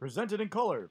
presented 0.00 0.40
in 0.40 0.48
color. 0.48 0.88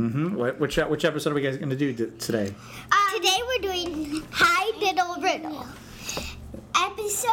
Mm-hmm. 0.00 0.34
What, 0.34 0.58
which 0.58 0.76
which 0.76 1.04
episode 1.04 1.32
are 1.32 1.34
we 1.34 1.42
guys 1.42 1.58
going 1.58 1.70
to 1.70 1.76
do 1.76 1.92
today? 2.18 2.54
Um, 2.90 2.98
Today 3.16 3.36
we're 3.46 3.62
doing 3.62 4.22
Hi 4.30 4.70
Diddle 4.78 5.16
Riddle. 5.20 5.66
Episode 6.74 7.28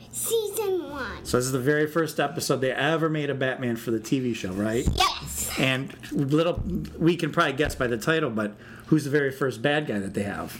1, 0.00 0.10
Season 0.10 0.90
1. 0.90 1.24
So 1.24 1.36
this 1.36 1.46
is 1.46 1.52
the 1.52 1.60
very 1.60 1.86
first 1.86 2.18
episode 2.18 2.56
they 2.56 2.72
ever 2.72 3.08
made 3.08 3.30
of 3.30 3.38
Batman 3.38 3.76
for 3.76 3.90
the 3.92 4.00
TV 4.00 4.34
show, 4.34 4.52
right? 4.52 4.86
Yes. 4.92 5.54
And 5.58 5.94
little, 6.10 6.60
we 6.98 7.16
can 7.16 7.30
probably 7.30 7.52
guess 7.52 7.74
by 7.76 7.86
the 7.86 7.98
title, 7.98 8.30
but 8.30 8.54
who's 8.86 9.04
the 9.04 9.10
very 9.10 9.30
first 9.30 9.62
bad 9.62 9.86
guy 9.86 9.98
that 10.00 10.14
they 10.14 10.22
have? 10.24 10.58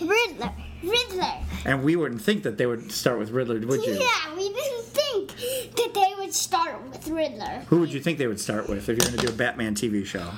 Riddler. 0.00 0.52
Riddler. 0.82 1.32
And 1.66 1.82
we 1.84 1.96
wouldn't 1.96 2.22
think 2.22 2.44
that 2.44 2.56
they 2.56 2.66
would 2.66 2.90
start 2.92 3.18
with 3.18 3.30
Riddler, 3.30 3.58
would 3.66 3.84
you? 3.84 3.94
Yeah, 3.94 4.34
we 4.34 4.48
didn't 4.48 4.84
think 4.84 5.30
that 5.76 5.92
they 5.92 6.14
would 6.34 6.40
start 6.40 6.82
with 6.90 7.06
Riddler. 7.08 7.62
Who 7.68 7.78
would 7.78 7.92
you 7.92 8.00
think 8.00 8.18
they 8.18 8.26
would 8.26 8.40
start 8.40 8.68
with 8.68 8.78
if 8.78 8.86
you're 8.88 8.96
going 8.96 9.12
to 9.12 9.18
do 9.26 9.28
a 9.32 9.36
Batman 9.36 9.74
TV 9.76 10.04
show? 10.04 10.28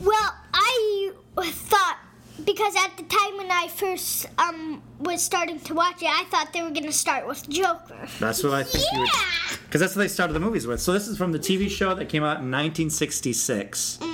Well, 0.00 0.34
I 0.52 1.10
thought 1.38 1.98
because 2.44 2.76
at 2.76 2.94
the 2.98 3.04
time 3.04 3.38
when 3.38 3.50
I 3.50 3.68
first 3.68 4.26
um 4.38 4.82
was 5.00 5.22
starting 5.24 5.58
to 5.60 5.72
watch 5.74 6.02
it, 6.02 6.08
I 6.10 6.24
thought 6.30 6.52
they 6.52 6.60
were 6.60 6.70
gonna 6.70 6.92
start 6.92 7.26
with 7.26 7.48
Joker. 7.48 8.06
That's 8.20 8.42
what 8.44 8.52
I 8.52 8.62
think. 8.62 8.84
Yeah. 8.92 9.06
Because 9.64 9.80
that's 9.80 9.96
what 9.96 10.02
they 10.02 10.08
started 10.08 10.34
the 10.34 10.40
movies 10.40 10.66
with. 10.66 10.80
So 10.82 10.92
this 10.92 11.08
is 11.08 11.16
from 11.16 11.32
the 11.32 11.38
TV 11.38 11.70
show 11.70 11.94
that 11.94 12.10
came 12.10 12.22
out 12.22 12.40
in 12.40 12.50
1966. 12.50 13.96
To 13.96 14.04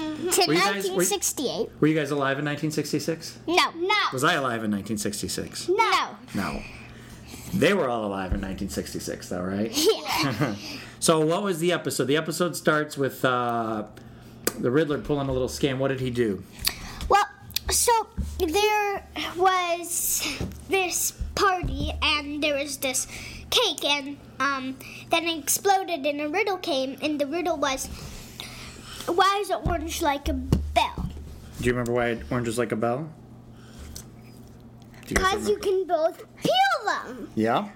Were 0.47 0.55
you 0.55 0.61
guys- 0.61 0.85
were- 0.91 1.03
1968. 1.03 1.69
Were 1.81 1.89
you 1.89 1.97
guys 1.97 2.13
alive 2.13 2.39
in 2.39 2.45
1966? 2.45 3.39
No. 3.48 3.57
No. 3.75 3.95
Was 4.13 4.23
I 4.23 4.35
alive 4.35 4.63
in 4.63 4.70
1966? 4.70 5.69
No. 5.69 6.17
No. 6.35 6.63
They 7.63 7.75
were 7.75 7.89
all 7.89 8.05
alive 8.05 8.35
in 8.35 8.41
1966, 8.41 9.29
though, 9.29 9.41
right? 9.41 9.71
Yeah. 10.23 10.55
So, 10.99 11.21
what 11.21 11.43
was 11.43 11.59
the 11.59 11.73
episode? 11.73 12.05
The 12.05 12.17
episode 12.17 12.55
starts 12.57 12.97
with 12.97 13.25
uh, 13.25 13.85
the 14.59 14.71
Riddler 14.71 14.99
pulling 14.99 15.29
a 15.29 15.33
little 15.33 15.49
scam. 15.49 15.79
What 15.79 15.89
did 15.89 15.99
he 16.01 16.11
do? 16.11 16.45
well, 17.09 17.25
so 17.71 18.07
there 18.39 19.05
was 19.37 20.39
this 20.69 21.13
party 21.35 21.93
and 22.03 22.43
there 22.43 22.57
was 22.57 22.77
this 22.79 23.07
cake 23.51 23.85
and 23.85 24.17
um 24.41 24.77
then 25.11 25.25
it 25.25 25.39
exploded 25.39 26.07
and 26.07 26.21
a 26.21 26.29
riddle 26.29 26.57
came 26.57 26.97
and 27.03 27.21
the 27.21 27.27
riddle 27.27 27.57
was 27.57 27.87
why 29.07 29.39
is 29.43 29.51
it 29.51 29.59
orange 29.65 30.03
like 30.03 30.29
a 30.29 30.35
bell? 30.35 31.11
Do 31.59 31.65
you 31.65 31.73
remember 31.73 31.93
why 31.93 32.21
orange 32.31 32.49
is 32.49 32.59
like 32.59 32.73
a 32.73 32.77
bell? 32.77 33.11
Do 35.07 35.09
you 35.09 35.15
Because 35.17 35.49
you 35.49 35.57
can 35.59 35.87
both 35.87 36.25
peel 36.43 36.62
them. 36.85 37.31
Yeah. 37.35 37.69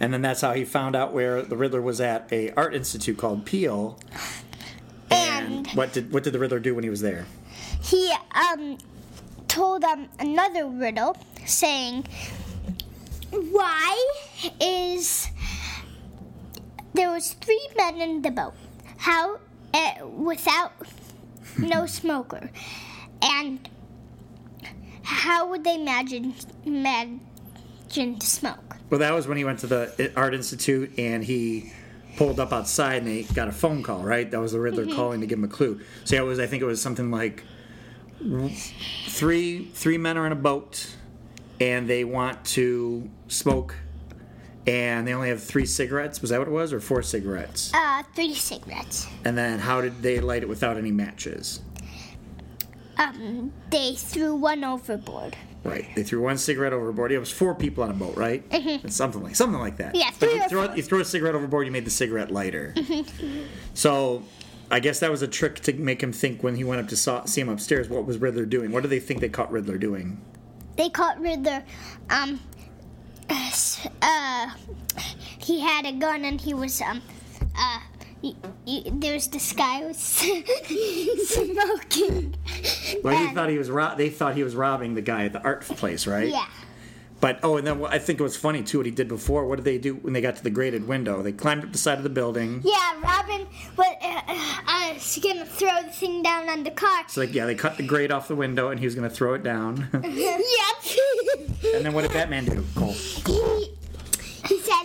And 0.00 0.12
then 0.12 0.22
that's 0.22 0.40
how 0.40 0.52
he 0.52 0.64
found 0.64 0.96
out 0.96 1.12
where 1.12 1.42
the 1.42 1.56
Riddler 1.56 1.80
was 1.80 2.00
at 2.00 2.30
a 2.32 2.50
art 2.52 2.74
institute 2.74 3.16
called 3.16 3.46
Peale. 3.46 3.98
And 5.10 5.66
what 5.74 5.92
did 5.92 6.12
what 6.12 6.24
did 6.24 6.32
the 6.32 6.38
Riddler 6.38 6.58
do 6.58 6.74
when 6.74 6.84
he 6.84 6.90
was 6.90 7.00
there? 7.00 7.26
he 7.84 8.12
um 8.34 8.78
told 9.46 9.84
um 9.84 10.08
another 10.18 10.66
riddle 10.66 11.16
saying 11.44 12.04
why 13.30 14.06
is 14.60 15.28
there 16.94 17.10
was 17.10 17.34
three 17.34 17.68
men 17.76 18.00
in 18.00 18.22
the 18.22 18.30
boat 18.30 18.54
how 18.96 19.38
uh, 19.74 20.06
without 20.06 20.72
no 21.58 21.84
smoker 22.00 22.50
and 23.20 23.68
how 25.02 25.48
would 25.48 25.62
they 25.62 25.74
imagine 25.74 26.34
imagine 26.64 27.20
to 27.94 28.26
smoke 28.26 28.76
Well, 28.90 29.00
that 29.00 29.12
was 29.12 29.26
when 29.26 29.36
he 29.36 29.44
went 29.44 29.60
to 29.60 29.66
the 29.66 30.12
art 30.16 30.34
institute 30.34 30.98
and 30.98 31.24
he 31.24 31.72
pulled 32.16 32.38
up 32.38 32.52
outside 32.52 32.98
and 33.02 33.06
they 33.06 33.22
got 33.34 33.48
a 33.48 33.52
phone 33.52 33.82
call, 33.82 34.00
right? 34.02 34.30
That 34.30 34.40
was 34.40 34.52
the 34.52 34.60
Riddler 34.60 34.86
calling 34.86 35.20
to 35.20 35.26
give 35.26 35.38
him 35.38 35.44
a 35.44 35.48
clue. 35.48 35.80
So 36.04 36.14
yeah, 36.16 36.22
it 36.22 36.24
was. 36.24 36.38
I 36.38 36.46
think 36.46 36.62
it 36.62 36.66
was 36.66 36.80
something 36.82 37.10
like 37.10 37.42
three 39.08 39.64
three 39.74 39.98
men 39.98 40.16
are 40.16 40.26
in 40.26 40.32
a 40.32 40.36
boat 40.36 40.94
and 41.60 41.88
they 41.88 42.04
want 42.04 42.44
to 42.44 43.08
smoke 43.28 43.74
and 44.66 45.06
they 45.06 45.12
only 45.12 45.28
have 45.28 45.42
three 45.42 45.66
cigarettes. 45.66 46.20
Was 46.20 46.30
that 46.30 46.38
what 46.38 46.48
it 46.48 46.52
was, 46.52 46.72
or 46.72 46.80
four 46.80 47.02
cigarettes? 47.02 47.72
uh 47.74 48.02
three 48.14 48.34
cigarettes 48.34 49.06
And 49.24 49.36
then 49.36 49.58
how 49.58 49.80
did 49.80 50.02
they 50.02 50.20
light 50.20 50.42
it 50.42 50.48
without 50.48 50.76
any 50.76 50.92
matches? 50.92 51.60
um 52.96 53.52
they 53.70 53.94
threw 53.94 54.34
one 54.34 54.62
overboard 54.64 55.36
Right. 55.64 55.88
They 55.96 56.02
threw 56.02 56.20
one 56.20 56.36
cigarette 56.38 56.72
overboard. 56.72 57.10
It 57.10 57.18
was 57.18 57.30
four 57.32 57.54
people 57.54 57.82
on 57.84 57.90
a 57.90 57.94
boat, 57.94 58.16
right? 58.16 58.48
Mm-hmm. 58.50 58.88
Something 58.88 59.22
like 59.22 59.34
something 59.34 59.58
like 59.58 59.78
that. 59.78 59.94
Yeah, 59.94 60.10
But 60.20 60.34
you 60.34 60.48
throw, 60.48 60.74
you 60.74 60.82
throw 60.82 61.00
a 61.00 61.04
cigarette 61.04 61.34
overboard, 61.34 61.66
you 61.66 61.72
made 61.72 61.86
the 61.86 61.90
cigarette 61.90 62.30
lighter. 62.30 62.74
So, 63.72 64.22
I 64.70 64.80
guess 64.80 65.00
that 65.00 65.10
was 65.10 65.22
a 65.22 65.28
trick 65.28 65.60
to 65.60 65.72
make 65.72 66.02
him 66.02 66.12
think 66.12 66.42
when 66.42 66.56
he 66.56 66.64
went 66.64 66.80
up 66.80 66.88
to 66.88 66.96
saw, 66.96 67.24
see 67.24 67.40
him 67.40 67.48
upstairs. 67.48 67.88
What 67.88 68.04
was 68.06 68.18
Riddler 68.18 68.44
doing? 68.46 68.72
What 68.72 68.82
do 68.82 68.88
they 68.88 69.00
think 69.00 69.20
they 69.20 69.28
caught 69.28 69.50
Riddler 69.50 69.78
doing? 69.78 70.20
they 70.76 70.88
caught 70.90 71.20
Riddler. 71.20 71.62
Um, 72.10 72.40
uh, 73.30 74.50
he 75.38 75.60
had 75.60 75.86
a 75.86 75.92
gun 75.92 76.24
and 76.24 76.40
he 76.40 76.52
was 76.52 76.80
um, 76.82 77.00
uh, 77.56 77.80
y- 78.24 78.34
y- 78.66 78.82
there 78.92 79.14
was 79.14 79.28
this 79.28 79.52
guy 79.52 79.84
was 79.86 79.98
smoking. 81.28 82.34
Well, 83.02 83.16
he 83.28 83.34
thought 83.34 83.48
he 83.50 83.58
was 83.58 83.70
ro- 83.70 83.94
they 83.96 84.10
thought 84.10 84.34
he 84.34 84.42
was 84.42 84.54
robbing 84.56 84.94
the 84.94 85.02
guy 85.02 85.24
at 85.26 85.32
the 85.32 85.42
art 85.42 85.62
place, 85.62 86.06
right? 86.06 86.28
Yeah. 86.28 86.46
But 87.20 87.38
oh, 87.42 87.56
and 87.56 87.66
then 87.66 87.82
I 87.86 87.98
think 87.98 88.20
it 88.20 88.22
was 88.22 88.36
funny 88.36 88.62
too 88.62 88.78
what 88.78 88.86
he 88.86 88.92
did 88.92 89.08
before. 89.08 89.46
What 89.46 89.56
did 89.56 89.64
they 89.64 89.78
do 89.78 89.94
when 89.94 90.12
they 90.12 90.20
got 90.20 90.36
to 90.36 90.42
the 90.44 90.50
grated 90.50 90.86
window? 90.86 91.22
They 91.22 91.32
climbed 91.32 91.64
up 91.64 91.72
the 91.72 91.78
side 91.78 91.96
of 91.96 92.04
the 92.04 92.10
building. 92.10 92.60
Yeah, 92.64 93.00
Robin 93.00 93.46
was 93.78 93.86
uh, 94.02 94.20
uh, 94.28 94.92
was 94.92 95.18
gonna 95.22 95.46
throw 95.46 95.82
the 95.82 95.90
thing 95.90 96.22
down 96.22 96.50
on 96.50 96.64
the 96.64 96.70
car. 96.70 97.04
So 97.08 97.22
like, 97.22 97.32
yeah, 97.32 97.46
they 97.46 97.54
cut 97.54 97.76
the 97.78 97.82
grate 97.86 98.10
off 98.10 98.28
the 98.28 98.36
window, 98.36 98.68
and 98.68 98.78
he 98.78 98.84
was 98.86 98.94
going 98.94 99.08
to 99.08 99.14
throw 99.14 99.34
it 99.34 99.42
down. 99.42 99.88
and 99.92 100.04
then 101.84 101.92
what 101.94 102.02
did 102.02 102.12
Batman 102.12 102.44
do? 102.44 102.62
Cole. 102.74 102.92
he, 102.92 103.70
he 104.46 104.58
said, 104.58 104.82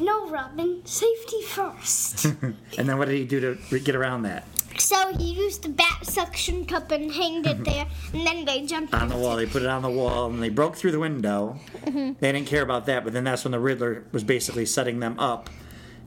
"No, 0.00 0.28
Robin, 0.28 0.80
safety 0.84 1.42
first. 1.42 2.26
And 2.78 2.88
then 2.88 2.98
what 2.98 3.08
did 3.08 3.16
he 3.16 3.24
do 3.24 3.56
to 3.70 3.78
get 3.78 3.94
around 3.94 4.22
that? 4.22 4.44
So 4.78 5.14
he 5.16 5.32
used 5.34 5.62
the 5.62 5.68
bat 5.68 6.06
suction 6.06 6.64
cup 6.64 6.90
and 6.90 7.12
hanged 7.12 7.46
it 7.46 7.64
there, 7.64 7.86
and 8.14 8.26
then 8.26 8.44
they 8.44 8.64
jumped 8.64 8.94
On 8.94 9.08
the 9.08 9.16
wall. 9.16 9.36
They 9.36 9.46
put 9.46 9.62
it 9.62 9.68
on 9.68 9.82
the 9.82 9.90
wall 9.90 10.30
and 10.30 10.42
they 10.42 10.48
broke 10.48 10.76
through 10.76 10.92
the 10.92 10.98
window. 10.98 11.58
They 11.84 12.32
didn't 12.32 12.46
care 12.46 12.62
about 12.62 12.86
that, 12.86 13.04
but 13.04 13.12
then 13.12 13.24
that's 13.24 13.44
when 13.44 13.52
the 13.52 13.60
Riddler 13.60 14.04
was 14.12 14.24
basically 14.24 14.64
setting 14.66 15.00
them 15.00 15.18
up 15.18 15.50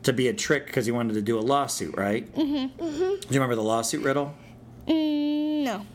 to 0.03 0.13
be 0.13 0.27
a 0.27 0.33
trick 0.33 0.65
because 0.65 0.85
he 0.85 0.91
wanted 0.91 1.13
to 1.13 1.21
do 1.21 1.37
a 1.37 1.41
lawsuit, 1.41 1.95
right? 1.95 2.33
Mm-hmm. 2.35 2.77
Do 2.77 3.27
you 3.29 3.39
remember 3.39 3.55
the 3.55 3.63
lawsuit 3.63 4.03
riddle? 4.03 4.33
Mm, 4.87 5.63
no. 5.63 5.85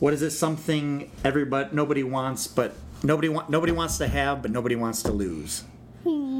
What 0.00 0.14
is 0.14 0.22
it? 0.22 0.30
Something 0.30 1.10
everybody, 1.24 1.70
nobody 1.72 2.02
wants, 2.02 2.46
but 2.46 2.74
nobody 3.02 3.28
want, 3.28 3.50
nobody 3.50 3.72
wants 3.72 3.98
to 3.98 4.08
have, 4.08 4.42
but 4.42 4.50
nobody 4.50 4.76
wants 4.76 5.02
to 5.02 5.12
lose. 5.12 5.64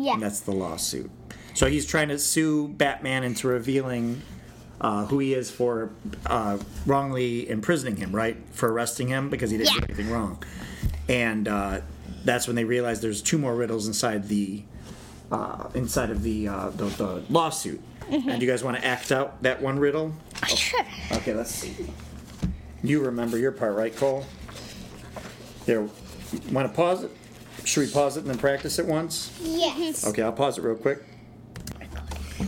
Yeah. 0.04 0.14
And 0.14 0.22
that's 0.22 0.40
the 0.40 0.52
lawsuit. 0.52 1.10
So 1.54 1.66
he's 1.66 1.86
trying 1.86 2.08
to 2.08 2.18
sue 2.18 2.68
Batman 2.68 3.24
into 3.24 3.48
revealing 3.48 4.20
uh, 4.80 5.06
who 5.06 5.18
he 5.18 5.34
is 5.34 5.50
for 5.50 5.90
uh, 6.26 6.58
wrongly 6.84 7.48
imprisoning 7.48 7.96
him, 7.96 8.14
right? 8.14 8.36
For 8.52 8.70
arresting 8.72 9.08
him 9.08 9.30
because 9.30 9.50
he 9.50 9.56
didn't 9.58 9.72
Yeah. 9.74 9.80
do 9.80 9.84
anything 9.94 10.10
wrong. 10.10 10.42
And 11.08 11.48
uh, 11.48 11.80
that's 12.24 12.46
when 12.46 12.56
they 12.56 12.64
realize 12.64 13.00
there's 13.00 13.22
two 13.22 13.38
more 13.38 13.54
riddles 13.54 13.86
inside 13.86 14.28
the 14.28 14.62
uh, 15.32 15.68
inside 15.74 16.10
of 16.10 16.22
the, 16.22 16.48
uh, 16.48 16.68
the 16.70 16.84
the 16.84 17.22
lawsuit. 17.30 17.80
And 18.10 18.38
do 18.38 18.44
you 18.44 18.50
guys 18.52 18.62
want 18.62 18.76
to 18.76 18.84
act 18.84 19.10
out 19.10 19.42
that 19.42 19.62
one 19.62 19.78
riddle? 19.78 20.12
Sure. 20.46 20.84
Okay, 21.12 21.32
let's 21.32 21.50
see. 21.50 21.74
You 22.82 23.00
remember 23.00 23.38
your 23.38 23.50
part, 23.52 23.74
right, 23.74 23.96
Cole? 23.96 24.26
Here, 25.64 25.80
want 26.52 26.68
to 26.68 26.74
pause 26.74 27.04
it? 27.04 27.10
Should 27.64 27.86
we 27.86 27.92
pause 27.92 28.16
it 28.16 28.20
and 28.20 28.30
then 28.30 28.38
practice 28.38 28.78
it 28.78 28.86
once? 28.86 29.36
Yes. 29.42 30.06
Okay, 30.06 30.22
I'll 30.22 30.32
pause 30.32 30.58
it 30.58 30.62
real 30.64 30.76
quick. 30.76 31.02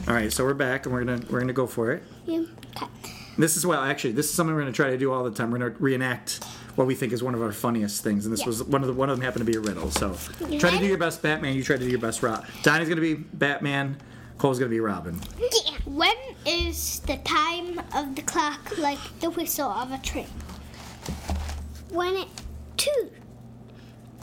All 0.08 0.14
right, 0.14 0.32
so 0.32 0.44
we're 0.44 0.54
back 0.54 0.86
and 0.86 0.94
we're 0.94 1.04
gonna 1.04 1.22
we're 1.30 1.40
gonna 1.40 1.52
go 1.52 1.66
for 1.66 1.92
it. 1.92 2.02
Yeah. 2.26 2.44
This 3.38 3.56
is 3.56 3.66
well, 3.66 3.82
actually, 3.82 4.12
this 4.12 4.26
is 4.26 4.34
something 4.34 4.54
we're 4.54 4.60
gonna 4.62 4.72
try 4.72 4.90
to 4.90 4.98
do 4.98 5.12
all 5.12 5.24
the 5.24 5.30
time. 5.30 5.50
We're 5.50 5.58
gonna 5.58 5.74
reenact 5.78 6.44
what 6.76 6.86
we 6.86 6.94
think 6.94 7.12
is 7.12 7.22
one 7.22 7.34
of 7.34 7.42
our 7.42 7.52
funniest 7.52 8.02
things, 8.04 8.24
and 8.26 8.32
this 8.32 8.40
Yeah. 8.40 8.46
was 8.46 8.62
one 8.64 8.82
of 8.82 8.88
the 8.88 8.94
one 8.94 9.08
of 9.10 9.16
them 9.16 9.24
happened 9.24 9.44
to 9.46 9.50
be 9.50 9.56
a 9.56 9.60
riddle. 9.60 9.90
So 9.90 10.14
try 10.58 10.70
to 10.70 10.78
do 10.78 10.86
your 10.86 10.98
best, 10.98 11.22
Batman. 11.22 11.54
You 11.54 11.62
try 11.64 11.76
to 11.76 11.82
do 11.84 11.90
your 11.90 11.98
best, 12.00 12.22
Rob. 12.22 12.44
Donnie's 12.62 12.88
gonna 12.88 13.00
be 13.00 13.14
Batman. 13.14 13.96
Cole's 14.38 14.58
gonna 14.58 14.68
be 14.70 14.80
Robin. 14.80 15.18
Yeah. 15.40 15.72
When 15.86 16.14
is 16.44 17.00
the 17.00 17.16
time 17.18 17.80
of 17.94 18.14
the 18.14 18.22
clock 18.22 18.76
like 18.78 18.98
the 19.20 19.30
whistle 19.30 19.68
of 19.70 19.90
a 19.92 19.98
train? 19.98 20.26
When 21.90 22.14
it 22.16 22.28
toot, 22.76 23.12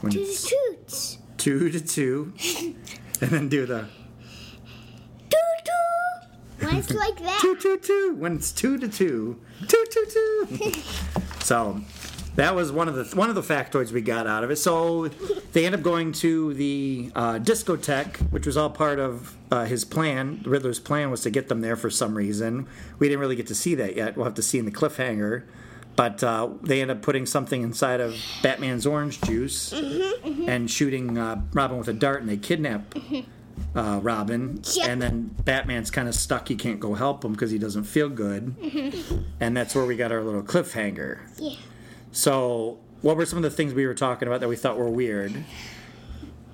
When 0.00 0.12
it's 0.16 0.48
toots. 0.48 1.18
two 1.38 1.70
to 1.70 1.80
two, 1.80 2.32
and 3.20 3.30
then 3.30 3.48
do 3.48 3.66
the 3.66 3.86
Toot, 5.30 5.40
toot. 5.64 6.66
When 6.68 6.76
it's 6.76 6.92
like 6.92 7.18
that. 7.20 7.38
two 7.40 7.56
two 7.56 7.78
two. 7.78 8.14
When 8.18 8.36
it's 8.36 8.52
two 8.52 8.78
to 8.78 8.88
two, 8.88 9.40
two 9.68 9.84
two 9.90 10.06
two. 10.10 10.72
so 11.40 11.80
that 12.36 12.54
was 12.54 12.72
one 12.72 12.88
of 12.88 12.94
the 12.96 13.04
one 13.16 13.28
of 13.28 13.34
the 13.34 13.42
factoids 13.42 13.92
we 13.92 14.00
got 14.02 14.26
out 14.26 14.44
of 14.44 14.50
it. 14.50 14.56
So 14.56 15.08
they 15.52 15.66
end 15.66 15.74
up 15.74 15.82
going 15.82 16.12
to 16.12 16.52
the 16.54 17.10
uh, 17.14 17.34
discotheque, 17.34 18.16
which 18.30 18.46
was 18.46 18.56
all 18.56 18.70
part 18.70 18.98
of 18.98 19.36
uh, 19.50 19.64
his 19.64 19.84
plan. 19.84 20.40
The 20.42 20.50
Riddler's 20.50 20.80
plan 20.80 21.10
was 21.10 21.22
to 21.22 21.30
get 21.30 21.48
them 21.48 21.60
there 21.60 21.76
for 21.76 21.90
some 21.90 22.16
reason. 22.16 22.66
We 22.98 23.08
didn't 23.08 23.20
really 23.20 23.36
get 23.36 23.46
to 23.48 23.54
see 23.54 23.74
that 23.76 23.96
yet. 23.96 24.16
We'll 24.16 24.24
have 24.24 24.34
to 24.34 24.42
see 24.42 24.58
in 24.58 24.64
the 24.64 24.72
cliffhanger. 24.72 25.44
But 25.96 26.24
uh, 26.24 26.50
they 26.62 26.82
end 26.82 26.90
up 26.90 27.02
putting 27.02 27.24
something 27.26 27.62
inside 27.62 28.00
of 28.00 28.16
Batman's 28.42 28.86
orange 28.86 29.20
juice 29.20 29.72
and 29.72 30.70
shooting 30.70 31.16
uh, 31.18 31.42
Robin 31.52 31.78
with 31.78 31.88
a 31.88 31.92
dart, 31.92 32.20
and 32.20 32.28
they 32.28 32.36
kidnap 32.36 32.94
uh, 33.74 34.00
Robin. 34.02 34.60
Yep. 34.72 34.88
And 34.88 35.02
then 35.02 35.34
Batman's 35.44 35.90
kind 35.90 36.08
of 36.08 36.14
stuck. 36.14 36.48
He 36.48 36.56
can't 36.56 36.80
go 36.80 36.94
help 36.94 37.24
him 37.24 37.32
because 37.32 37.50
he 37.50 37.58
doesn't 37.58 37.84
feel 37.84 38.08
good. 38.08 38.54
And 39.40 39.56
that's 39.56 39.74
where 39.74 39.84
we 39.84 39.96
got 39.96 40.10
our 40.12 40.22
little 40.22 40.42
cliffhanger. 40.42 41.20
Yeah. 41.38 41.56
So, 42.12 42.78
what 43.02 43.16
were 43.16 43.26
some 43.26 43.38
of 43.38 43.42
the 43.42 43.50
things 43.50 43.74
we 43.74 43.86
were 43.86 43.94
talking 43.94 44.28
about 44.28 44.40
that 44.40 44.48
we 44.48 44.56
thought 44.56 44.78
were 44.78 44.88
weird? 44.88 45.44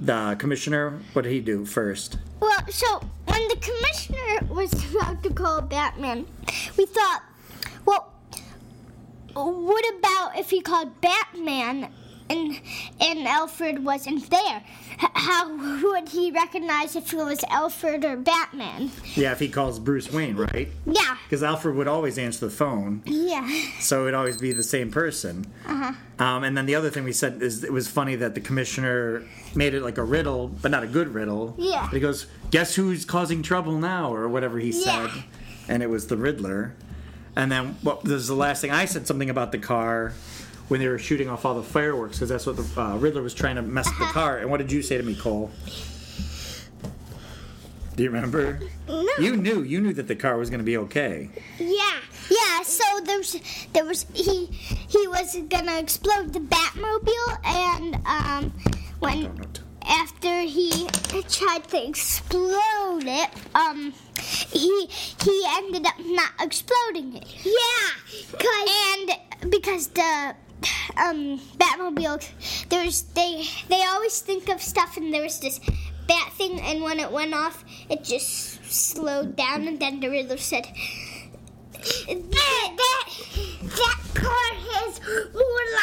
The 0.00 0.34
commissioner, 0.38 0.98
what 1.12 1.22
did 1.22 1.32
he 1.32 1.40
do 1.40 1.66
first? 1.66 2.16
Well, 2.40 2.58
so 2.70 3.00
when 3.26 3.48
the 3.48 3.56
commissioner 3.56 4.52
was 4.52 4.72
about 4.94 5.22
to 5.22 5.30
call 5.30 5.60
Batman, 5.60 6.26
we 6.78 6.86
thought, 6.86 7.22
what 9.46 9.84
about 9.98 10.38
if 10.38 10.50
he 10.50 10.60
called 10.60 11.00
Batman 11.00 11.88
and 12.28 12.60
and 13.00 13.26
Alfred 13.26 13.84
wasn't 13.84 14.30
there? 14.30 14.62
How 15.14 15.48
would 15.82 16.10
he 16.10 16.30
recognize 16.30 16.94
if 16.94 17.12
it 17.12 17.16
was 17.16 17.42
Alfred 17.48 18.04
or 18.04 18.16
Batman? 18.16 18.90
Yeah, 19.14 19.32
if 19.32 19.40
he 19.40 19.48
calls 19.48 19.78
Bruce 19.78 20.12
Wayne, 20.12 20.36
right? 20.36 20.68
Yeah, 20.86 21.16
Because 21.24 21.42
Alfred 21.42 21.74
would 21.74 21.88
always 21.88 22.18
answer 22.18 22.44
the 22.46 22.52
phone, 22.52 23.02
yeah, 23.06 23.48
so 23.80 24.02
it'd 24.02 24.14
always 24.14 24.36
be 24.36 24.52
the 24.52 24.62
same 24.62 24.90
person. 24.90 25.46
uh-huh. 25.66 25.92
Um, 26.24 26.44
and 26.44 26.54
then 26.56 26.66
the 26.66 26.74
other 26.74 26.90
thing 26.90 27.02
we 27.04 27.12
said 27.14 27.40
is 27.42 27.64
it 27.64 27.72
was 27.72 27.88
funny 27.88 28.14
that 28.16 28.34
the 28.34 28.40
commissioner 28.42 29.22
made 29.54 29.72
it 29.74 29.82
like 29.82 29.96
a 29.96 30.04
riddle, 30.04 30.48
but 30.48 30.70
not 30.70 30.82
a 30.82 30.86
good 30.86 31.14
riddle. 31.14 31.54
Yeah. 31.58 31.88
He 31.90 31.98
goes, 31.98 32.26
"Guess 32.50 32.74
who's 32.74 33.06
causing 33.06 33.42
trouble 33.42 33.78
now?" 33.78 34.14
or 34.14 34.28
whatever 34.28 34.58
he 34.58 34.70
said, 34.70 34.84
Yeah. 35.06 35.12
said, 35.14 35.22
and 35.68 35.82
it 35.82 35.88
was 35.88 36.08
the 36.08 36.16
Riddler. 36.18 36.74
And 37.40 37.50
then 37.50 37.76
what? 37.80 38.04
This 38.04 38.20
is 38.20 38.28
the 38.28 38.34
last 38.34 38.60
thing 38.60 38.70
I 38.70 38.84
said 38.84 39.06
something 39.06 39.30
about 39.30 39.50
the 39.50 39.58
car 39.58 40.12
when 40.68 40.78
they 40.78 40.88
were 40.88 40.98
shooting 40.98 41.30
off 41.30 41.46
all 41.46 41.54
the 41.54 41.62
fireworks 41.62 42.18
because 42.18 42.28
that's 42.28 42.44
what 42.44 42.58
the 42.58 42.80
uh, 42.80 42.96
Riddler 42.98 43.22
was 43.22 43.32
trying 43.32 43.56
to 43.56 43.62
mess 43.62 43.88
with 43.88 43.98
the 43.98 44.12
car. 44.12 44.36
And 44.38 44.50
what 44.50 44.58
did 44.58 44.70
you 44.70 44.82
say 44.82 44.98
to 44.98 45.02
me, 45.02 45.14
Cole? 45.14 45.50
Do 47.96 48.02
you 48.02 48.10
remember? 48.10 48.60
No. 48.86 49.08
You 49.18 49.36
knew. 49.36 49.62
You 49.62 49.80
knew 49.80 49.94
that 49.94 50.06
the 50.06 50.16
car 50.16 50.36
was 50.36 50.50
going 50.50 50.60
to 50.60 50.64
be 50.64 50.76
okay. 50.76 51.30
Yeah, 51.58 51.96
yeah. 52.30 52.62
So 52.62 52.84
there's 53.04 53.36
there 53.72 53.86
was 53.86 54.04
he 54.12 54.44
he 54.46 55.08
was 55.08 55.34
gonna 55.48 55.78
explode 55.78 56.34
the 56.34 56.40
Batmobile, 56.40 57.46
and 57.46 57.94
um 58.06 58.52
when 58.98 59.32
after 59.88 60.42
he 60.42 60.88
tried 61.28 61.64
to 61.68 61.88
explode 61.88 63.04
it, 63.06 63.30
um 63.54 63.94
he 64.20 64.86
he 65.22 65.44
ended 65.48 65.86
up 65.86 65.94
not 65.98 66.32
exploding 66.40 67.16
it. 67.16 67.26
Yeah, 67.44 67.90
and 68.68 69.50
because 69.50 69.88
the 69.88 70.34
um 70.96 71.40
Batmobile 71.56 72.28
there's 72.68 73.02
they 73.02 73.44
they 73.68 73.82
always 73.84 74.20
think 74.20 74.48
of 74.48 74.60
stuff 74.60 74.96
and 74.96 75.12
there 75.12 75.22
was 75.22 75.40
this 75.40 75.60
bat 76.06 76.32
thing 76.34 76.60
and 76.60 76.82
when 76.82 77.00
it 77.00 77.10
went 77.10 77.34
off 77.34 77.64
it 77.88 78.04
just 78.04 78.64
slowed 78.64 79.36
down 79.36 79.66
and 79.66 79.80
then 79.80 80.00
the 80.00 80.08
Riddler 80.08 80.36
said 80.36 80.66
that, 81.82 82.30
that, 82.30 83.06
that 83.62 84.00
car 84.14 84.50
has 84.72 85.00
more 85.32 85.32
lives 85.32 85.34
than 85.34 85.78
cat. 85.78 85.79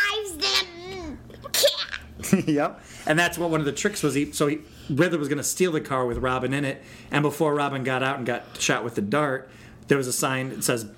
yep. 2.46 2.82
And 3.06 3.18
that's 3.18 3.38
what 3.38 3.50
one 3.50 3.60
of 3.60 3.66
the 3.66 3.72
tricks 3.72 4.04
was. 4.04 4.14
He 4.14 4.32
so 4.32 4.48
he 4.48 4.60
Riddler 4.90 5.18
was 5.18 5.28
going 5.28 5.38
to 5.38 5.44
steal 5.44 5.72
the 5.72 5.82
car 5.82 6.06
with 6.06 6.18
Robin 6.18 6.54
in 6.54 6.66
it, 6.66 6.82
and 7.12 7.22
before 7.22 7.54
Robin 7.54 7.84
got 7.84 8.04
out 8.04 8.18
and 8.18 8.26
got 8.26 8.44
shot 8.60 8.84
with 8.84 8.96
the 8.96 9.02
dart, 9.02 9.50
there 9.88 9.98
was 9.98 10.08
a 10.08 10.14
sign 10.14 10.50
that 10.50 10.64
says 10.64 10.90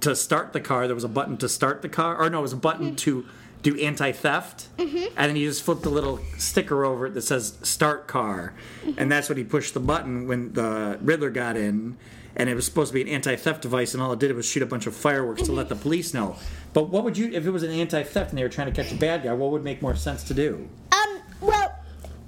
to 0.00 0.14
start 0.16 0.52
the 0.52 0.60
car. 0.60 0.86
There 0.86 0.94
was 0.94 1.04
a 1.04 1.08
button 1.08 1.36
to 1.38 1.48
start 1.48 1.82
the 1.82 1.88
car, 1.88 2.16
or 2.16 2.30
no, 2.30 2.40
it 2.40 2.42
was 2.42 2.52
a 2.52 2.56
button 2.56 2.96
to 2.96 3.26
do 3.62 3.76
anti-theft, 3.78 4.68
mm-hmm. 4.76 4.96
and 5.16 5.30
then 5.30 5.36
you 5.36 5.48
just 5.48 5.62
flip 5.62 5.80
the 5.80 5.90
little 5.90 6.20
sticker 6.36 6.84
over 6.84 7.06
it 7.06 7.14
that 7.14 7.22
says 7.22 7.58
"Start 7.62 8.06
Car," 8.06 8.54
mm-hmm. 8.84 8.98
and 8.98 9.10
that's 9.10 9.28
when 9.28 9.38
he 9.38 9.44
pushed 9.44 9.74
the 9.74 9.80
button 9.80 10.26
when 10.28 10.52
the 10.52 10.98
Riddler 11.02 11.30
got 11.30 11.56
in. 11.56 11.96
And 12.36 12.48
it 12.48 12.54
was 12.54 12.66
supposed 12.66 12.90
to 12.90 12.94
be 12.94 13.02
an 13.02 13.08
anti-theft 13.08 13.62
device, 13.62 13.94
and 13.94 14.02
all 14.02 14.12
it 14.12 14.20
did 14.20 14.32
was 14.36 14.46
shoot 14.46 14.62
a 14.62 14.66
bunch 14.66 14.86
of 14.86 14.94
fireworks 14.94 15.42
to 15.42 15.52
let 15.52 15.66
mm-hmm. 15.66 15.74
the 15.74 15.80
police 15.80 16.14
know. 16.14 16.36
But 16.72 16.88
what 16.88 17.02
would 17.02 17.18
you, 17.18 17.32
if 17.32 17.46
it 17.46 17.50
was 17.50 17.64
an 17.64 17.72
anti-theft 17.72 18.30
and 18.30 18.38
they 18.38 18.44
were 18.44 18.48
trying 18.48 18.72
to 18.72 18.82
catch 18.82 18.92
a 18.92 18.94
bad 18.94 19.24
guy, 19.24 19.32
what 19.32 19.50
would 19.50 19.64
make 19.64 19.82
more 19.82 19.96
sense 19.96 20.22
to 20.24 20.34
do? 20.34 20.68
Um, 20.92 21.20
well, 21.40 21.74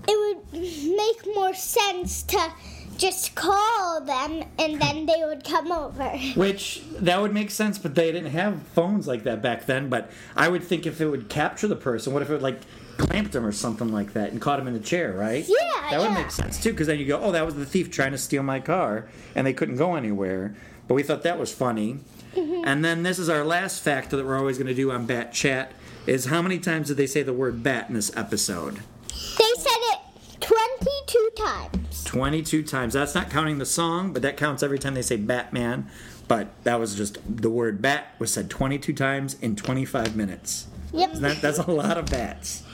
it 0.08 0.18
would 0.18 0.52
make 0.52 1.34
more 1.36 1.54
sense 1.54 2.24
to 2.24 2.52
just 3.00 3.34
call 3.34 4.02
them 4.02 4.44
and 4.58 4.80
then 4.80 5.06
they 5.06 5.24
would 5.24 5.42
come 5.42 5.72
over. 5.72 6.08
Which 6.36 6.82
that 6.92 7.20
would 7.20 7.32
make 7.32 7.50
sense, 7.50 7.78
but 7.78 7.94
they 7.94 8.12
didn't 8.12 8.30
have 8.30 8.62
phones 8.74 9.08
like 9.08 9.24
that 9.24 9.40
back 9.42 9.66
then. 9.66 9.88
But 9.88 10.10
I 10.36 10.48
would 10.48 10.62
think 10.62 10.86
if 10.86 11.00
it 11.00 11.08
would 11.08 11.28
capture 11.28 11.66
the 11.66 11.76
person, 11.76 12.12
what 12.12 12.22
if 12.22 12.28
it 12.28 12.34
would 12.34 12.42
like 12.42 12.60
clamped 12.98 13.34
him 13.34 13.46
or 13.46 13.52
something 13.52 13.90
like 13.90 14.12
that 14.12 14.30
and 14.30 14.40
caught 14.40 14.60
him 14.60 14.68
in 14.68 14.74
the 14.74 14.80
chair, 14.80 15.12
right? 15.12 15.44
Yeah, 15.48 15.90
that 15.90 16.00
would 16.00 16.12
make 16.12 16.30
sense 16.30 16.62
too, 16.62 16.72
because 16.72 16.86
then 16.86 16.98
you 16.98 17.06
go, 17.06 17.18
oh, 17.18 17.32
that 17.32 17.46
was 17.46 17.54
the 17.54 17.64
thief 17.64 17.90
trying 17.90 18.12
to 18.12 18.18
steal 18.18 18.42
my 18.42 18.60
car, 18.60 19.08
and 19.34 19.46
they 19.46 19.54
couldn't 19.54 19.76
go 19.76 19.94
anywhere. 19.94 20.54
But 20.86 20.94
we 20.94 21.02
thought 21.02 21.22
that 21.22 21.38
was 21.38 21.52
funny. 21.52 22.00
Mm-hmm. 22.34 22.64
And 22.66 22.84
then 22.84 23.02
this 23.02 23.18
is 23.18 23.28
our 23.28 23.44
last 23.44 23.82
factor 23.82 24.16
that 24.16 24.26
we're 24.26 24.38
always 24.38 24.58
going 24.58 24.68
to 24.68 24.74
do 24.74 24.92
on 24.92 25.06
Bat 25.06 25.32
Chat 25.32 25.72
is 26.06 26.26
how 26.26 26.42
many 26.42 26.58
times 26.58 26.88
did 26.88 26.96
they 26.96 27.06
say 27.06 27.22
the 27.22 27.32
word 27.32 27.62
bat 27.62 27.88
in 27.88 27.94
this 27.94 28.14
episode? 28.16 28.80
They 29.08 29.52
said 29.56 29.78
it 29.92 30.00
22 30.40 31.30
times. 31.36 31.89
22 32.10 32.64
times. 32.64 32.94
That's 32.94 33.14
not 33.14 33.30
counting 33.30 33.58
the 33.58 33.64
song, 33.64 34.12
but 34.12 34.22
that 34.22 34.36
counts 34.36 34.64
every 34.64 34.80
time 34.80 34.94
they 34.94 35.02
say 35.02 35.14
Batman. 35.16 35.88
But 36.26 36.48
that 36.64 36.80
was 36.80 36.96
just 36.96 37.18
the 37.24 37.50
word 37.50 37.80
bat 37.80 38.16
was 38.18 38.32
said 38.32 38.50
22 38.50 38.92
times 38.94 39.34
in 39.40 39.54
25 39.54 40.16
minutes. 40.16 40.66
Yep. 40.92 41.12
That, 41.14 41.40
that's 41.40 41.58
a 41.58 41.70
lot 41.70 41.98
of 41.98 42.06
bats. 42.06 42.64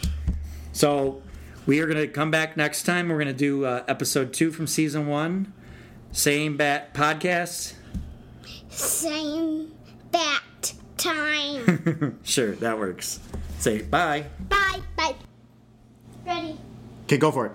So 0.72 1.20
we 1.66 1.80
are 1.80 1.86
going 1.86 1.98
to 1.98 2.08
come 2.08 2.30
back 2.30 2.56
next 2.56 2.84
time. 2.84 3.10
We're 3.10 3.16
going 3.16 3.26
to 3.26 3.34
do 3.34 3.66
uh, 3.66 3.84
episode 3.86 4.32
two 4.32 4.50
from 4.52 4.66
season 4.66 5.06
one. 5.06 5.52
Same 6.12 6.56
bat 6.56 6.94
podcast. 6.94 7.74
Same 8.70 9.74
bat 10.12 10.72
time. 10.96 12.18
Sure, 12.24 12.52
that 12.52 12.78
works. 12.78 13.20
Say 13.58 13.82
bye. 13.82 14.24
Bye. 14.48 14.80
Bye. 14.96 15.14
Ready? 16.24 16.58
Okay, 17.04 17.18
go 17.18 17.30
for 17.30 17.46
it. 17.46 17.52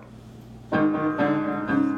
Thank 0.72 1.70
you. 1.70 1.91